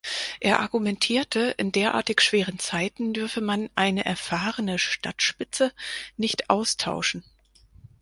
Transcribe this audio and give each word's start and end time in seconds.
Er 0.39 0.61
argumentierte, 0.61 1.53
in 1.59 1.71
derartig 1.71 2.21
schweren 2.21 2.57
Zeiten 2.57 3.13
dürfe 3.13 3.39
man 3.39 3.69
eine 3.75 4.03
erfahrene 4.03 4.79
Stadtspitze 4.79 5.71
nicht 6.17 6.49
austauschen. 6.49 7.23